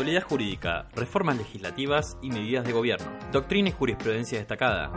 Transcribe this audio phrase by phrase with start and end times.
[0.00, 4.90] Actualidad jurídica, reformas legislativas y medidas de gobierno, doctrina y jurisprudencia destacada.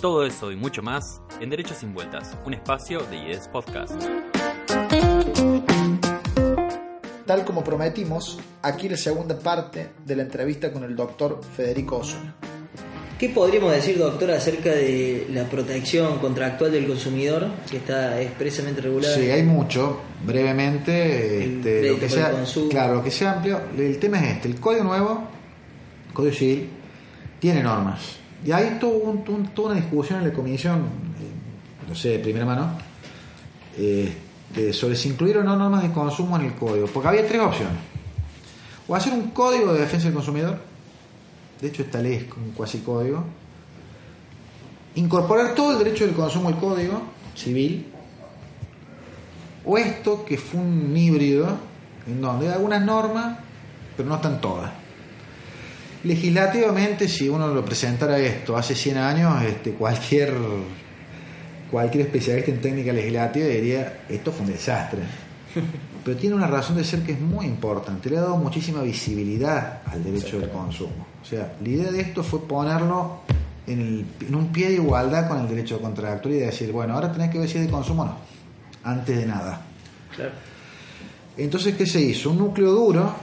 [0.00, 4.02] Todo eso y mucho más en Derechos sin Vueltas, un espacio de IES Podcast.
[7.26, 12.34] Tal como prometimos, aquí la segunda parte de la entrevista con el doctor Federico Osuna.
[13.20, 19.14] ¿Qué podríamos decir, doctor, acerca de la protección contractual del consumidor que está expresamente regulada?
[19.14, 20.00] Sí, hay mucho.
[20.24, 22.32] Brevemente, este, lo que sea,
[22.70, 23.60] claro, lo que sea amplio.
[23.76, 25.28] El tema es este: el código nuevo,
[26.08, 26.70] el código civil,
[27.38, 28.16] tiene normas.
[28.42, 32.18] Y hay todo un- un- toda una discusión en la comisión, eh, no sé, de
[32.20, 32.72] primera mano,
[33.76, 34.14] eh,
[34.56, 36.86] de sobre si incluir o no normas de consumo en el código.
[36.86, 37.76] Porque había tres opciones:
[38.88, 40.69] o hacer un código de defensa del consumidor,
[41.60, 43.24] de hecho, esta ley es un cuasi código.
[44.94, 47.02] Incorporar todo el derecho del consumo al código
[47.34, 47.86] civil.
[49.64, 51.58] O esto que fue un híbrido,
[52.06, 53.38] en donde hay algunas normas,
[53.96, 54.70] pero no están todas.
[56.02, 60.34] Legislativamente, si uno lo presentara esto hace 100 años, este, cualquier,
[61.70, 65.00] cualquier especialista en técnica legislativa diría, esto fue un desastre.
[66.04, 68.08] Pero tiene una razón de ser que es muy importante.
[68.10, 71.06] Le ha dado muchísima visibilidad al derecho del consumo.
[71.22, 73.20] O sea, la idea de esto fue ponerlo
[73.66, 77.12] en, el- en un pie de igualdad con el derecho contractual y decir, bueno, ahora
[77.12, 78.16] tenés que ver si es de consumo o no.
[78.84, 79.60] Antes de nada.
[80.16, 80.30] Claro.
[81.36, 82.30] Entonces, ¿qué se hizo?
[82.30, 83.14] Un núcleo duro.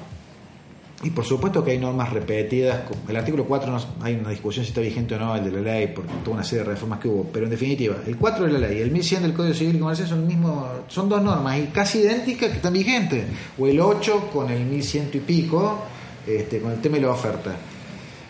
[1.03, 2.81] Y por supuesto que hay normas repetidas.
[3.07, 5.61] El artículo 4 no- hay una discusión si está vigente o no, el de la
[5.61, 7.23] ley, por toda una serie de reformas que hubo.
[7.31, 9.79] Pero en definitiva, el 4 de la ley y el 1100 del Código Civil y
[9.79, 13.25] Comercial son, el mismo, son dos normas y casi idénticas que están vigentes.
[13.59, 15.83] O el 8 con el 1100 y pico,
[16.25, 17.55] este, con el tema de la oferta.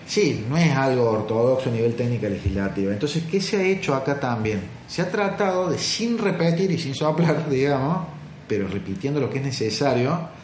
[0.05, 2.91] Sí, no es algo ortodoxo a nivel técnica legislativa.
[2.91, 4.61] Entonces, ¿qué se ha hecho acá también?
[4.87, 8.07] Se ha tratado de, sin repetir y sin soplar, digamos,
[8.47, 10.35] pero repitiendo lo que es necesario,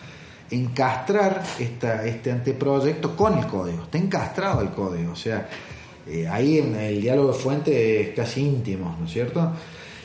[0.51, 3.83] encastrar esta, este anteproyecto con el código.
[3.83, 5.13] Está encastrado el código.
[5.13, 5.47] O sea,
[6.07, 9.51] eh, ahí en el diálogo de fuente es casi íntimo, ¿no es cierto?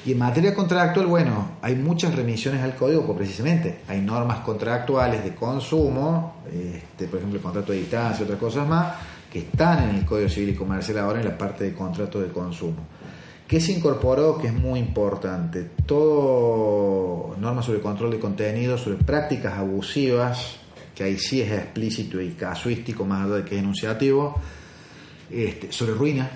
[0.06, 5.24] Y en materia contractual, bueno, hay muchas remisiones al código, porque precisamente hay normas contractuales
[5.24, 8.94] de consumo, este, por ejemplo, el contrato de distancia y otras cosas más,
[9.30, 12.28] que están en el Código Civil y Comercial ahora en la parte de contrato de
[12.28, 12.86] consumo.
[13.48, 14.36] ¿Qué se incorporó?
[14.38, 15.70] Que es muy importante.
[15.86, 20.56] Todo normas sobre control de contenido, sobre prácticas abusivas,
[20.94, 24.34] que ahí sí es explícito y casuístico más allá de que es enunciativo,
[25.30, 26.30] este, sobre ruina,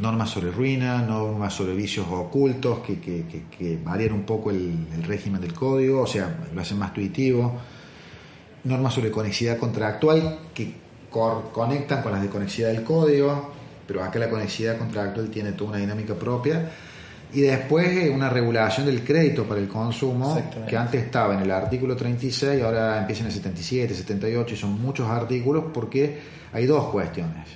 [0.00, 5.02] normas sobre ruina, normas sobre vicios ocultos que, que, que- varían un poco el, el
[5.02, 7.58] régimen del código, o sea, lo hacen más intuitivo,
[8.64, 10.72] normas sobre conexidad contractual que
[11.10, 13.52] conectan con las de conexidad del código,
[13.90, 16.70] pero acá la conexidad contractual tiene toda una dinámica propia.
[17.32, 21.50] Y después eh, una regulación del crédito para el consumo, que antes estaba en el
[21.50, 26.20] artículo 36, ahora empieza en el 77, 78, y son muchos artículos porque
[26.52, 27.48] hay dos cuestiones.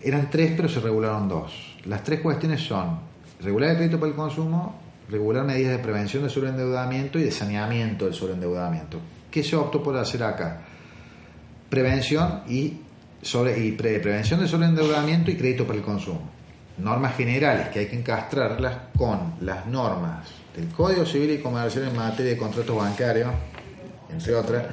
[0.00, 1.76] Eran tres, pero se regularon dos.
[1.84, 3.00] Las tres cuestiones son
[3.42, 4.74] regular el crédito para el consumo,
[5.10, 8.98] regular medidas de prevención del sobreendeudamiento y de saneamiento del sobreendeudamiento.
[9.30, 10.62] ¿Qué se optó por hacer acá?
[11.68, 12.78] Prevención y,
[13.22, 16.30] sobre, y pre- prevención del sobreendeudamiento y crédito para el consumo.
[16.78, 21.96] Normas generales que hay que encastrarlas con las normas del Código Civil y Comercial en
[21.96, 23.30] materia de contratos bancarios,
[24.12, 24.64] entre otras,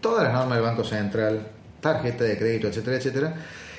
[0.00, 1.48] todas las normas del Banco Central,
[1.80, 3.34] tarjeta de crédito, etcétera, etcétera.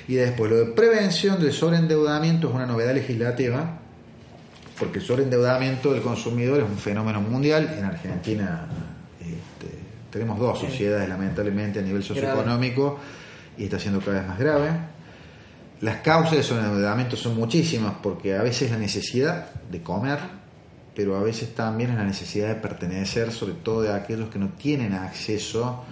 [0.07, 3.79] Y después lo de prevención del sobreendeudamiento es una novedad legislativa,
[4.77, 7.75] porque el sobreendeudamiento del consumidor es un fenómeno mundial.
[7.77, 8.67] En Argentina
[9.19, 9.77] este,
[10.09, 12.99] tenemos dos sociedades, lamentablemente, a nivel socioeconómico,
[13.59, 14.69] y está siendo cada vez más grave.
[15.81, 20.19] Las causas de sobreendeudamiento son muchísimas, porque a veces la necesidad de comer,
[20.95, 24.49] pero a veces también es la necesidad de pertenecer, sobre todo de aquellos que no
[24.57, 25.83] tienen acceso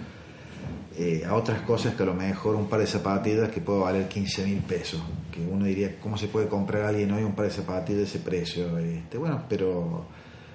[0.96, 4.08] eh, a otras cosas que a lo mejor un par de zapatillas que puede valer
[4.08, 5.00] 15 mil pesos.
[5.32, 8.18] Que uno diría, ¿cómo se puede comprar alguien hoy un par de zapatillas de ese
[8.18, 8.76] precio?
[8.78, 10.06] Este, bueno, pero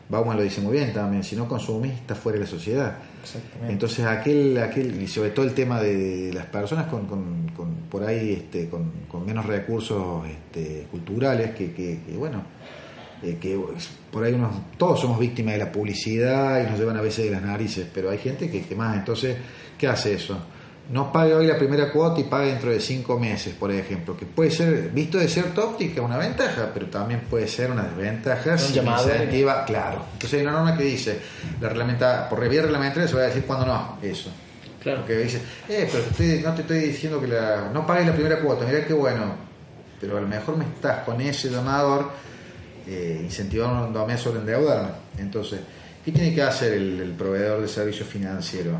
[0.09, 2.97] Bauman lo dice muy bien también, si no consumís estás fuera de la sociedad.
[3.23, 3.71] Exactamente.
[3.73, 8.03] Entonces aquel, aquel, y sobre todo el tema de las personas con, con, con- por
[8.03, 12.43] ahí este, con, con menos recursos este, culturales, que, que, que, bueno,
[13.23, 13.57] eh, que
[14.11, 17.31] por ahí unos, todos somos víctimas de la publicidad y nos llevan a veces de
[17.31, 19.37] las narices, pero hay gente que, que más, entonces,
[19.77, 20.37] ¿qué hace eso?
[20.89, 24.25] No pague hoy la primera cuota y pague dentro de cinco meses, por ejemplo, que
[24.25, 28.77] puede ser, visto de cierta óptica, una ventaja, pero también puede ser una desventaja si
[28.77, 30.03] incentiva, claro.
[30.13, 31.19] Entonces hay una norma que dice,
[31.61, 34.29] la reglamenta, por vía reglamentaria se va a decir cuándo no, eso.
[34.81, 34.99] Claro.
[34.99, 36.03] Porque dice, eh, pero
[36.49, 39.35] no te estoy diciendo que la, no pagues la primera cuota, mirá qué bueno,
[40.01, 42.11] pero a lo mejor me estás con ese llamador
[42.85, 44.89] eh, incentivándome a sobreendeudarme.
[45.17, 45.61] Entonces,
[46.03, 48.75] ¿qué tiene que hacer el, el proveedor de servicios financieros?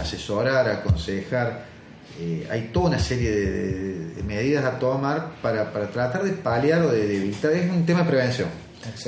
[0.00, 1.64] Asesorar, aconsejar.
[2.20, 6.32] eh, hay toda una serie de, de- de medidas a tomar para, para tratar de
[6.32, 7.52] paliar o de, de evitar.
[7.52, 8.48] Es un tema de prevención.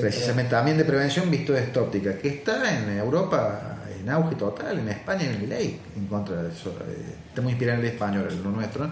[0.00, 4.78] Precisamente también de prevención visto de esta óptica, que está en Europa en auge total,
[4.78, 6.70] en España en ley, en contra de eso.
[6.88, 8.88] eh, Está muy inspirado en el español, en lo nuestro,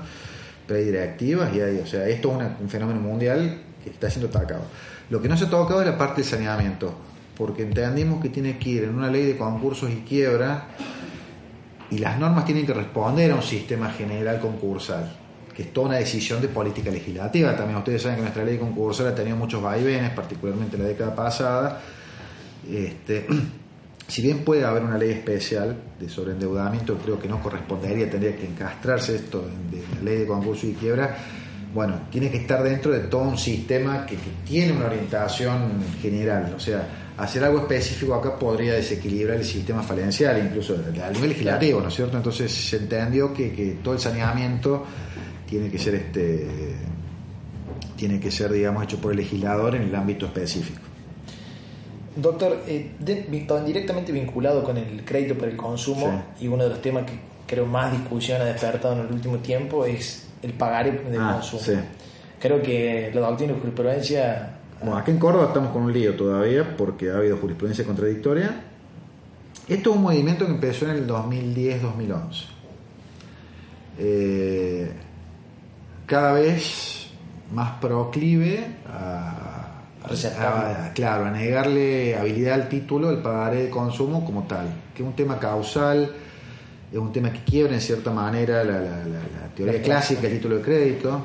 [0.67, 4.11] pero hay directivas y hay, o sea, esto es una- un fenómeno mundial que está
[4.11, 4.63] siendo atacado.
[5.11, 6.95] Lo que no se ha tocado es la parte del saneamiento,
[7.37, 10.67] porque entendimos que tiene que ir en una ley de concursos y quiebra
[11.91, 15.11] y las normas tienen que responder a un sistema general concursal,
[15.55, 17.57] que es toda una decisión de política legislativa.
[17.57, 21.81] También ustedes saben que nuestra ley concursal ha tenido muchos vaivenes, particularmente la década pasada.
[22.71, 23.27] Este,
[24.07, 28.47] si bien puede haber una ley especial de sobreendeudamiento, creo que no correspondería, tendría que
[28.47, 31.17] encastrarse esto en la ley de concurso y quiebra.
[31.73, 36.55] Bueno, tiene que estar dentro de todo un sistema que, que tiene una orientación general.
[36.57, 41.81] O sea, hacer algo específico acá podría desequilibrar el sistema falencial, incluso a nivel legislativo,
[41.81, 42.17] ¿no es cierto?
[42.17, 44.85] Entonces se entendió que, que todo el saneamiento
[45.49, 46.47] tiene que ser este
[47.97, 50.81] tiene que ser digamos hecho por el legislador en el ámbito específico.
[52.17, 53.27] Doctor, eh, de-
[53.67, 57.13] directamente vinculado con el crédito para el consumo y uno de los temas que
[57.47, 61.63] creo más discusión ha despertado en el último tiempo es el pagaré del Ah, consumo.
[61.63, 61.73] sí.
[62.41, 66.77] Creo que la doctrina de jurisprudencia Bueno, acá en Córdoba estamos con un lío todavía
[66.77, 68.63] porque ha habido jurisprudencia contradictoria.
[69.69, 72.45] Esto es un movimiento que empezó en el 2010-2011.
[73.99, 74.91] Eh,
[76.07, 77.09] cada vez
[77.53, 79.65] más proclive a,
[80.05, 85.03] A a- claro, a negarle habilidad al título, el pagaré de consumo como tal, que
[85.03, 86.13] es un tema causal,
[86.91, 90.33] es un tema que quiebra en cierta manera la, la- la- la teoría clásica del
[90.35, 91.21] título de crédito,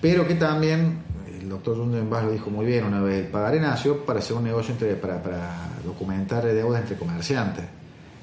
[0.00, 0.98] pero que también,
[1.44, 4.44] el doctor Jundenbach lo dijo muy bien una vez, el pagaré nació para hacer un
[4.44, 7.64] negocio entre, para, para documentar deudas entre comerciantes.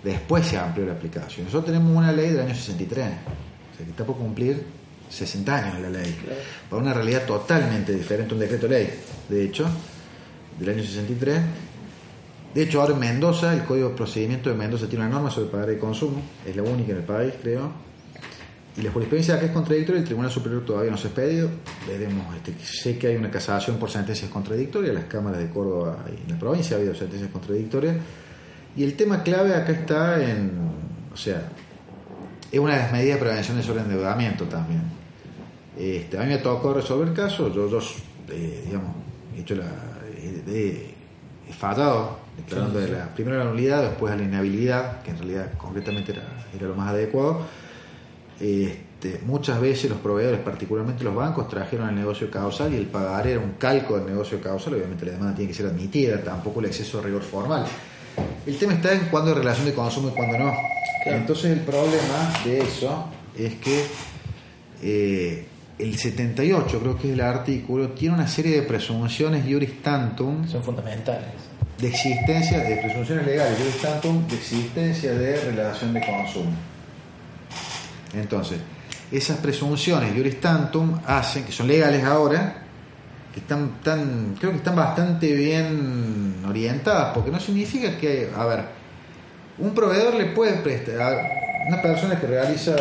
[0.03, 1.45] Después se amplió la aplicación.
[1.45, 4.65] Nosotros tenemos una ley del año 63, o sea que está por cumplir
[5.07, 6.15] 60 años la ley,
[6.67, 8.89] para una realidad totalmente diferente, un decreto ley,
[9.29, 9.67] de hecho,
[10.59, 11.41] del año 63.
[12.55, 15.49] De hecho, ahora en Mendoza, el Código de Procedimiento de Mendoza tiene una norma sobre
[15.49, 17.71] pagaré de consumo, es la única en el país, creo.
[18.77, 21.49] Y la jurisprudencia acá es contradictoria, el Tribunal Superior todavía no se ha expedido.
[21.87, 26.23] Veremos, este, sé que hay una casación por sentencias contradictorias, las cámaras de Córdoba y
[26.25, 27.97] en la provincia ha habido sentencias contradictorias.
[28.77, 30.51] Y el tema clave acá está en,
[31.13, 31.41] o sea,
[32.49, 34.83] es una de las medidas de prevención de sobreendeudamiento también.
[35.77, 37.79] Este, a mí me tocó resolver casos, yo, yo
[38.29, 38.91] eh, digamos,
[39.35, 39.65] he hecho la,
[40.17, 40.95] he, he-
[41.49, 46.13] he fallado declarando de la, primero la nulidad, después la inhabilidad, que en realidad concretamente
[46.13, 46.23] era,
[46.55, 47.41] era lo más adecuado.
[48.41, 53.33] Este, muchas veces los proveedores, particularmente los bancos, trajeron el negocio causal y el pagaré
[53.33, 56.65] era un calco del negocio causal, obviamente la demanda tiene que ser admitida, tampoco el
[56.65, 57.65] exceso de rigor formal.
[58.45, 60.53] El tema está en cuándo hay relación de consumo y cuándo no.
[61.03, 61.17] Claro.
[61.19, 63.05] Entonces el problema de eso
[63.37, 63.85] es que
[64.81, 65.45] eh,
[65.77, 70.63] el 78, creo que es el artículo, tiene una serie de presunciones iuris tantum son
[70.63, 71.29] fundamentales.
[71.79, 76.70] de existencia, de presunciones legales, iuris tantum de existencia de relación de consumo.
[78.13, 78.59] Entonces,
[79.11, 82.55] esas presunciones iuris tantum hacen, que son legales ahora,
[83.33, 88.65] que están tan, creo que están bastante bien orientadas, porque no significa que, a ver,
[89.57, 92.75] un proveedor le puede prestar, a una persona que realiza,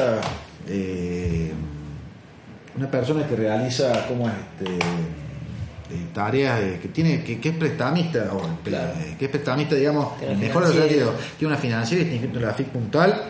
[0.66, 1.52] eh,
[2.76, 4.34] una persona que realiza, ¿cómo es?
[4.60, 4.78] Este,
[6.14, 8.92] tareas de- que tiene que, que es prestamista o, Claro.
[9.00, 12.54] eh, que es prestamista digamos Tiene mejor de sentidos tiene una financiera y en la
[12.54, 13.22] FIC puntual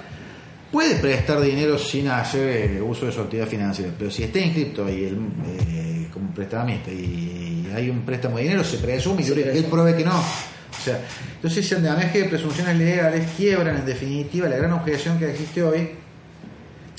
[0.70, 4.88] puede prestar dinero sin hacer eh, uso de su actividad financiera, pero si está inscrito
[4.88, 9.66] y él, eh, como prestamista y hay un préstamo de dinero, se presume y él
[9.70, 10.18] pruebe que no.
[10.18, 11.00] O sea,
[11.34, 15.90] entonces ese andamiaje de presunciones legales quiebran en definitiva la gran objeción que existe hoy.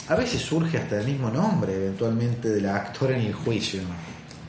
[0.07, 3.81] A veces surge hasta el mismo nombre eventualmente del actor en el juicio.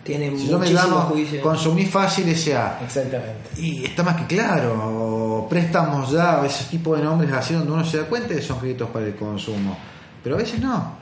[0.02, 1.42] Tiene Si yo me muchísimo llamo juicio.
[1.42, 2.80] consumir fácil S.A.
[2.84, 3.50] Exactamente.
[3.56, 7.98] Y está más que claro, préstamos ya, ese tipo de nombres así donde uno se
[7.98, 9.78] da cuenta que son créditos para el consumo,
[10.22, 10.96] pero a veces no.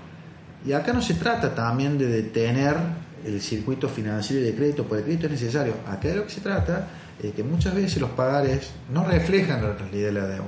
[0.66, 2.76] Y acá no se trata también de detener
[3.24, 5.74] el circuito financiero y de crédito, porque el crédito es necesario.
[5.88, 6.88] Acá de lo que se trata
[7.22, 10.46] es que muchas veces los pagares no reflejan la realidad de la deuda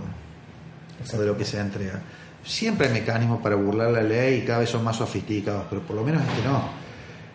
[1.14, 2.00] o de lo que se entrega.
[2.44, 5.96] Siempre hay mecanismos para burlar la ley y cada vez son más sofisticados, pero por
[5.96, 6.62] lo menos este no.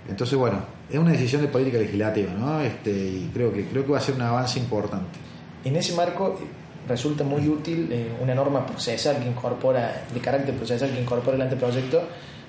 [0.10, 2.62] Entonces, bueno, es una decisión de política legislativa, ¿no?
[2.62, 5.20] Este, y creo que creo que va a ser un avance importante.
[5.64, 6.46] En ese marco eh,
[6.88, 11.42] resulta muy útil eh, una norma procesal que incorpora, de carácter procesal que incorpora el
[11.42, 12.02] anteproyecto,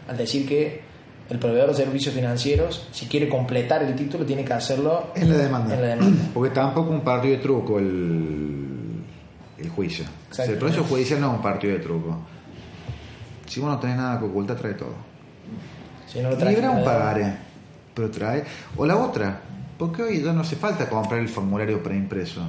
[0.09, 0.81] al decir que
[1.29, 5.37] el proveedor de servicios financieros, si quiere completar el título, tiene que hacerlo En la
[5.37, 5.75] demanda.
[5.75, 6.23] En la demanda.
[6.35, 8.65] Porque tampoco un partido de truco el,
[9.59, 10.05] el juicio.
[10.31, 12.17] O sea, el proceso judicial no es un partido de truco.
[13.47, 14.95] Si vos no tenés nada que ocultar, trae todo.
[16.07, 17.48] Si no lo trae Libra un pagaré,
[17.99, 18.45] pero trae.
[18.77, 19.41] O la otra,
[19.77, 22.43] porque hoy ya no hace falta comprar el formulario preimpreso.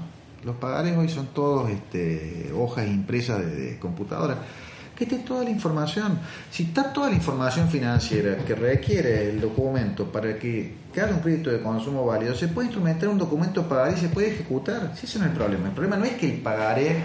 [0.44, 4.38] Los pagares hoy son todos este, hojas impresas de, de computadora.
[4.96, 6.20] Que esté toda la información.
[6.51, 11.22] Si está toda la información financiera que requiere el documento para que, que haga un
[11.22, 14.91] crédito de consumo válido, se puede instrumentar un documento pagaré y se puede ejecutar.
[14.96, 15.68] Si ese no es el problema.
[15.68, 16.98] El problema no es que el pagaré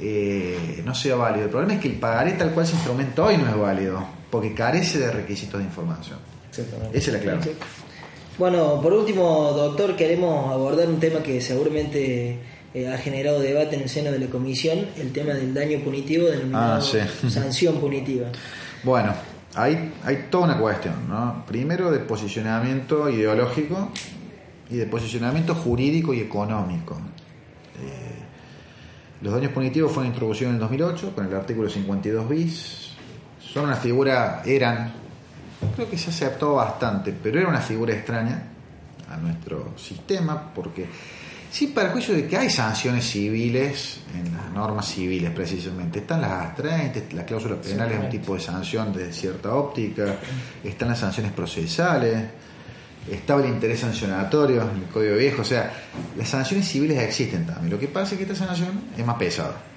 [0.00, 1.44] eh, no sea válido.
[1.44, 4.52] El problema es que el pagaré tal cual se instrumenta hoy no es válido, porque
[4.52, 6.18] carece de requisitos de información.
[6.52, 6.98] Exactamente.
[6.98, 7.54] Esa es la clave.
[8.38, 12.38] Bueno, por último, doctor, queremos abordar un tema que seguramente
[12.74, 16.26] eh, ha generado debate en el seno de la comisión, el tema del daño punitivo
[16.28, 16.98] denominado Ah, sí.
[17.30, 18.28] sanción punitiva.
[18.84, 19.14] Bueno,
[19.54, 21.44] hay, hay toda una cuestión, ¿no?
[21.46, 23.90] Primero de posicionamiento ideológico
[24.68, 26.94] y de posicionamiento jurídico y económico.
[27.76, 28.18] Eh,
[29.20, 32.88] los daños punitivos fueron introducidos en el 2008 con el artículo 52 bis.
[33.38, 34.92] Son una figura, eran,
[35.74, 38.42] creo que se aceptó bastante, pero era una figura extraña
[39.10, 40.86] a nuestro sistema porque
[41.50, 46.20] sí, para el juicio de que hay sanciones civiles en las normas civiles precisamente, están
[46.20, 50.16] las astraentes, la cláusula penal es un tipo de sanción de cierta óptica,
[50.64, 52.24] están las sanciones procesales,
[53.10, 55.72] estaba el interés sancionatorio en el Código Viejo, o sea,
[56.16, 57.70] las sanciones civiles existen también.
[57.70, 59.71] Lo que pasa es que esta sanción es más pesada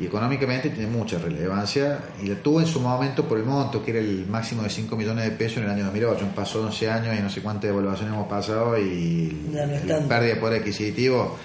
[0.00, 3.90] y económicamente tiene mucha relevancia y la tuvo en su momento por el monto que
[3.92, 7.16] era el máximo de 5 millones de pesos en el año 2008 pasó 11 años
[7.18, 11.36] y no sé cuántas devaluaciones hemos pasado y no la pérdida de poder adquisitivo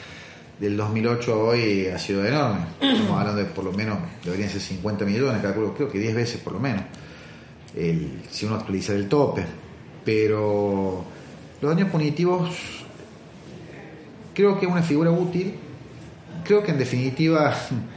[0.60, 2.62] del 2008 a hoy ha sido enorme.
[2.82, 6.40] Estamos hablando de por lo menos deberían ser 50 millones calculo creo que 10 veces
[6.42, 6.84] por lo menos
[7.76, 9.44] el- si uno actualiza el tope.
[10.06, 11.04] Pero
[11.62, 12.50] los daños punitivos
[14.34, 15.54] creo que es una figura útil.
[16.44, 17.54] Creo que en definitiva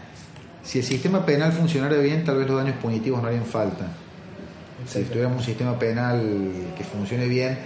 [0.70, 3.88] si el sistema penal funcionara bien tal vez los daños punitivos no harían falta.
[4.86, 6.22] Si tuviéramos un sistema penal
[6.78, 7.58] que funcione bien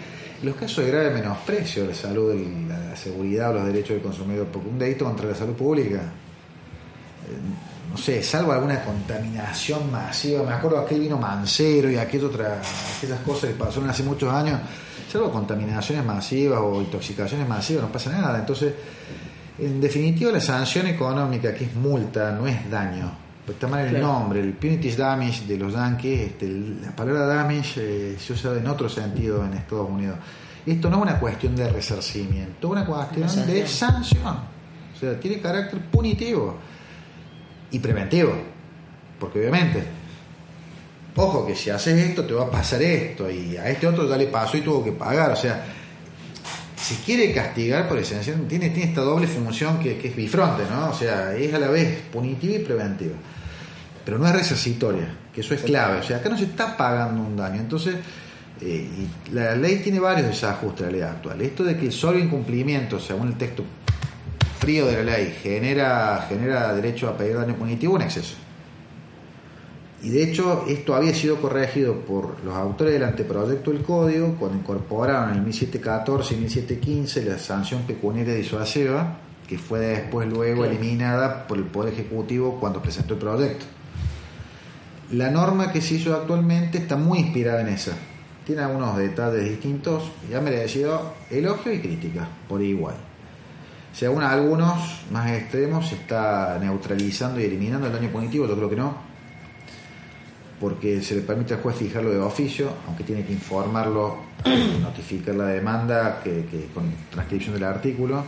[0.43, 2.35] los casos de grave menosprecio de la salud,
[2.67, 7.91] la, seguridad o los derechos del consumidor, porque un delito contra la salud pública, eh,
[7.91, 12.63] no sé, salvo alguna contaminación masiva, me acuerdo aquel vino mancero y aquella otra,
[12.97, 14.59] aquellas cosas que pasaron hace muchos años,
[15.13, 18.39] salvo contaminaciones masivas o intoxicaciones masivas, no pasa nada.
[18.39, 18.73] Entonces,
[19.59, 23.13] en definitiva, la sanción económica, que es multa, no es daño.
[23.45, 24.07] Pues está mal el Claro.
[24.07, 26.49] nombre, el punitive damage de los yankees, este,
[26.83, 30.17] la palabra damage eh, se usa en otro sentido en Estados Unidos.
[30.65, 33.67] Esto no es una cuestión de resarcimiento, es una cuestión de sanción.
[33.69, 34.37] sanción.
[34.95, 36.57] O sea, tiene carácter punitivo
[37.71, 38.33] y preventivo.
[39.21, 39.85] Porque obviamente,
[41.17, 44.17] ojo que si haces esto te va a pasar esto y a este otro ya
[44.17, 45.31] le pasó y tuvo que pagar.
[45.33, 45.65] O sea,
[46.85, 50.91] si quiere castigar por esencia, tiene, tiene esta doble función que, que es bifronte, ¿no?
[50.91, 53.15] O sea, es a la vez punitiva y preventiva.
[54.05, 56.01] Pero no es resarcitoria, que eso es clave.
[56.01, 57.59] O sea, acá no se está pagando un daño.
[57.59, 57.95] Entonces,
[58.61, 61.41] eh, y la ley tiene varios desajustes, la ley actual.
[61.41, 63.65] Esto de que el solo incumplimiento, según el texto
[64.59, 68.37] frío de la ley, genera, genera derecho a pedir daño punitivo, un exceso.
[70.05, 74.59] Y de hecho, esto había sido corregido por los autores del anteproyecto del código cuando
[74.59, 79.17] incorporaron en el 1714 y 1715 la sanción pecuniaria disuasiva,
[79.49, 83.65] que fue después luego eliminada por el Poder Ejecutivo cuando presentó el proyecto.
[85.13, 87.93] La norma que se hizo actualmente está muy inspirada en esa.
[88.45, 92.97] Tiene algunos detalles distintos y ha merecido elogio y crítica por igual.
[93.95, 98.77] Según algunos más extremos, se está neutralizando y eliminando el daño punitivo, yo creo que
[98.77, 99.04] no,
[100.61, 104.17] porque se le permite al juez fijarlo de oficio, aunque tiene que informarlo,
[104.81, 108.25] notificar la demanda que, que con transcripción del artículo.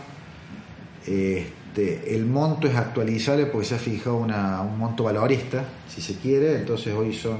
[1.05, 6.15] Este, el monto es actualizable porque se ha fijado una- un monto valorista, si se
[6.15, 7.37] quiere, entonces hoy son,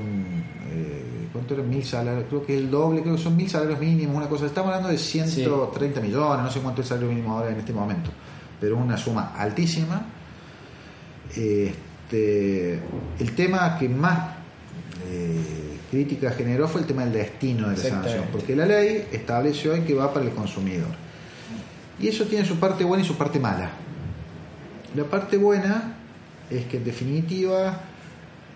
[0.72, 1.70] eh, ¿cuánto eran?
[1.70, 4.46] Mil salarios, creo que es el doble, creo que son mil salarios mínimos, una cosa.
[4.46, 7.74] Estamos hablando de 130 millones, no sé cuánto es el salario mínimo ahora en este
[7.74, 8.10] momento,
[8.60, 10.02] pero una suma altísima.
[11.36, 12.80] Este,
[13.20, 14.37] el tema que más
[15.10, 19.70] eh, crítica generó fue el tema del destino de la sanción, porque la ley establece
[19.70, 20.90] hoy que va para el consumidor.
[22.00, 23.72] Y eso tiene su parte buena y su parte mala.
[24.96, 25.98] La parte buena
[26.50, 27.82] es que en definitiva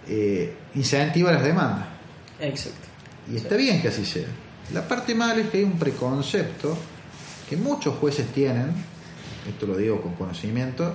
[0.07, 1.85] eh, incentiva las demandas.
[2.39, 2.87] Exacto.
[3.31, 4.27] Y está bien que así sea.
[4.73, 6.77] La parte mala es que hay un preconcepto
[7.49, 8.71] que muchos jueces tienen,
[9.47, 10.93] esto lo digo con conocimiento,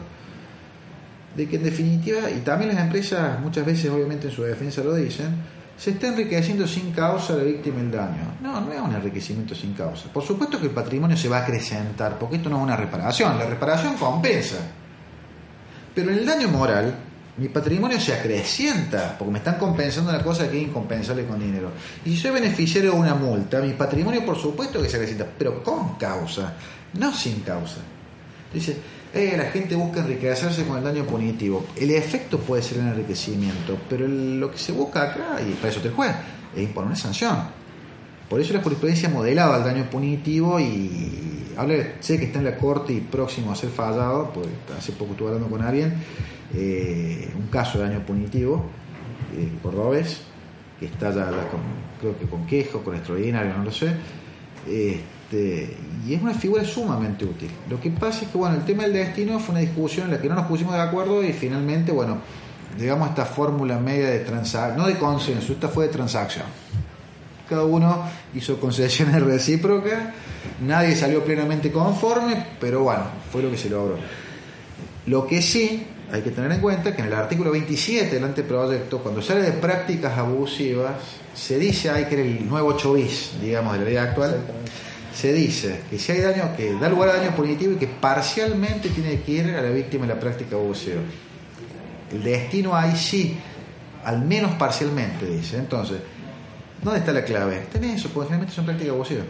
[1.36, 4.94] de que en definitiva, y también las empresas muchas veces obviamente en su defensa lo
[4.94, 5.34] dicen,
[5.76, 8.36] se está enriqueciendo sin causa la víctima del daño.
[8.40, 10.10] No, no es un enriquecimiento sin causa.
[10.10, 13.38] Por supuesto que el patrimonio se va a acrecentar, porque esto no es una reparación,
[13.38, 14.56] la reparación compensa.
[15.94, 16.94] Pero en el daño moral,
[17.36, 21.70] mi patrimonio se acrecienta, porque me están compensando una cosa que es incompensable con dinero.
[22.06, 25.62] Y si soy beneficiario de una multa, mi patrimonio por supuesto que se acrecienta, pero
[25.62, 26.54] con causa,
[26.94, 27.80] no sin causa.
[28.52, 28.78] Dice,
[29.16, 31.66] eh, la gente busca enriquecerse con el daño punitivo.
[31.76, 35.80] El efecto puede ser el enriquecimiento, pero lo que se busca acá, y para eso
[35.80, 36.14] te juez,
[36.54, 37.36] es imponer una sanción.
[38.28, 41.36] Por eso la jurisprudencia modelaba el daño punitivo y
[42.00, 45.28] sé que está en la corte y próximo a ser fallado, porque hace poco estuve
[45.28, 45.94] hablando con alguien,
[46.54, 48.64] eh, un caso de daño punitivo,
[49.36, 50.20] eh, cordobés,
[50.78, 51.60] que está ya, con,
[52.00, 53.88] creo que con quejo, con extraordinario, no lo sé.
[55.26, 57.50] Este, y es una figura sumamente útil.
[57.68, 60.20] Lo que pasa es que, bueno, el tema del destino fue una discusión en la
[60.20, 62.18] que no nos pusimos de acuerdo y finalmente, bueno,
[62.78, 66.44] digamos esta fórmula media de transacción, no de consenso, esta fue de transacción.
[67.48, 68.04] Cada uno
[68.34, 70.14] hizo concesiones recíprocas,
[70.60, 73.96] nadie salió plenamente conforme, pero bueno, fue lo que se logró.
[75.06, 79.00] Lo que sí hay que tener en cuenta que en el artículo 27 del anteproyecto,
[79.00, 80.94] cuando sale de prácticas abusivas,
[81.34, 84.36] se dice, hay que era el nuevo 8 bis, digamos, de la ley actual,
[85.16, 88.90] se dice que si hay daño, que da lugar a daño punitivo y que parcialmente
[88.90, 91.00] tiene que ir a la víctima de la práctica abusiva.
[92.12, 93.34] El destino ahí sí,
[94.04, 95.56] al menos parcialmente, dice.
[95.56, 96.00] Entonces,
[96.82, 97.60] ¿dónde está la clave?
[97.60, 99.24] Está en eso, porque generalmente son prácticas abusivas.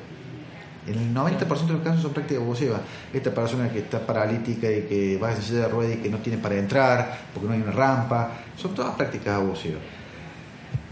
[0.88, 2.80] En el 90% de los casos son prácticas abusivas.
[3.12, 6.18] Esta persona que está paralítica y que va en silla de ruedas y que no
[6.18, 9.82] tiene para entrar porque no hay una rampa, son todas prácticas abusivas.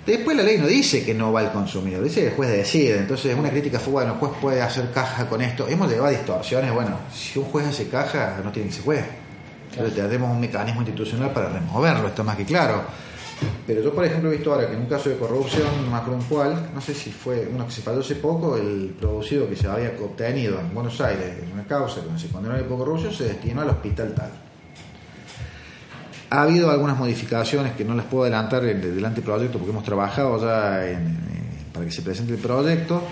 [0.07, 2.99] Después la ley no dice que no va al consumidor, dice que el juez decide.
[2.99, 5.67] Entonces una crítica fue, bueno, el juez puede hacer caja con esto.
[5.67, 9.05] Hemos llegado a distorsiones, bueno, si un juez hace caja, no tiene que ser juez.
[9.71, 12.83] Entonces tenemos un mecanismo institucional para removerlo, está más que claro.
[13.67, 16.71] Pero yo, por ejemplo, he visto ahora que en un caso de corrupción más cual,
[16.75, 19.93] no sé si fue uno que se falló hace poco, el producido que se había
[20.01, 23.71] obtenido en Buenos Aires en una causa donde se condenó por corrupción se destinó al
[23.71, 24.44] hospital tal.
[26.31, 30.83] Ha habido algunas modificaciones que no las puedo adelantar del anteproyecto porque hemos trabajado ya
[31.73, 33.03] para que se presente el proyecto.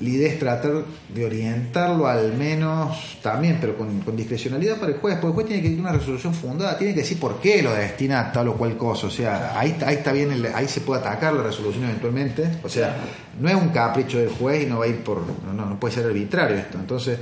[0.00, 0.72] La idea es tratar
[1.14, 5.62] de orientarlo al menos también, pero con, discrecionalidad para el juez, porque el juez tiene
[5.62, 8.54] que tener una resolución fundada, tiene que decir por qué lo destina a tal o
[8.54, 12.58] cual cosa, o sea, ahí, ahí está bien, ahí se puede atacar la resolución eventualmente,
[12.64, 12.96] o sea,
[13.38, 15.94] no es un capricho del juez y no va a ir por, no, no puede
[15.94, 17.18] ser arbitrario esto, entonces,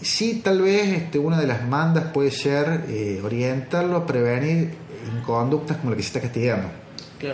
[0.00, 4.74] sí tal vez este, una de las mandas puede ser eh, orientarlo a prevenir
[5.24, 6.68] conductas como la que se está castigando.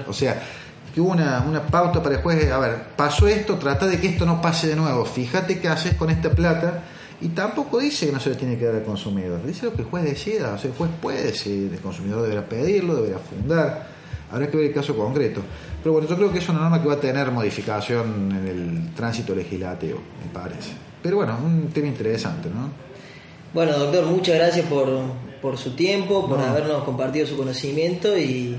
[0.09, 0.43] O sea,
[0.93, 4.09] que hubo una, una, pauta para el juez, a ver, pasó esto, trata de que
[4.09, 6.83] esto no pase de nuevo, fíjate qué haces con esta plata,
[7.21, 9.83] y tampoco dice que no se le tiene que dar al consumidor, dice lo que
[9.83, 13.89] el juez decida, o sea, el juez puede decir, el consumidor deberá pedirlo, deberá fundar,
[14.31, 15.41] habrá que ver el caso concreto.
[15.83, 18.95] Pero bueno, yo creo que es una norma que va a tener modificación en el
[18.95, 20.86] tránsito legislativo, me parece.
[21.07, 22.69] Pero bueno, un tema interesante, ¿no?
[23.55, 24.89] Bueno, doctor, muchas gracias por,
[25.41, 28.57] por su tiempo, por habernos compartido su conocimiento y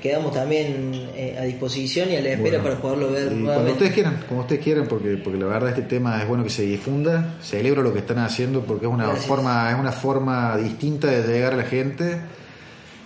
[0.00, 3.52] quedamos también eh, a disposición y a la espera para poderlo ver nuevamente.
[3.52, 6.50] Cuando ustedes quieran, como ustedes quieran, porque, porque la verdad este tema es bueno que
[6.50, 11.08] se difunda, celebro lo que están haciendo porque es una forma, es una forma distinta
[11.08, 12.20] de llegar a la gente.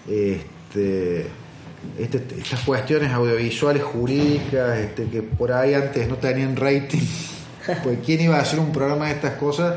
[0.06, 1.28] Este,
[1.98, 7.00] este, estas cuestiones audiovisuales, jurídicas, este, que por ahí antes no tenían rating,
[7.82, 9.74] pues quién iba a hacer un programa de estas cosas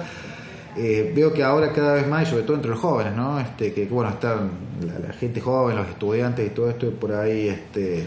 [0.78, 3.40] eh, veo que ahora cada vez más, y sobre todo entre los jóvenes, ¿no?
[3.40, 8.06] Este, que bueno, están la, gente joven, los estudiantes y todo esto por ahí, este,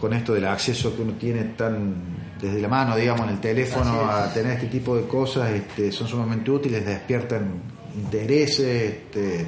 [0.00, 4.10] con esto del acceso que uno tiene tan desde la mano, digamos, en el teléfono
[4.10, 7.60] a tener este tipo de cosas, este, son sumamente útiles, despiertan
[7.94, 9.46] intereses, este,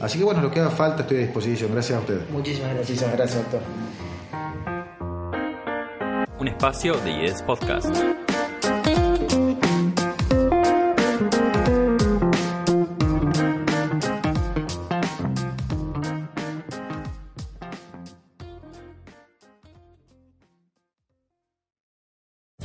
[0.00, 1.72] así que bueno, lo que haga falta estoy a disposición.
[1.72, 2.30] Gracias a ustedes.
[2.30, 2.88] Muchísimas gracias.
[2.88, 3.62] Muchísimas gracias, doctor.
[6.38, 8.29] Un espacio de IES Podcast.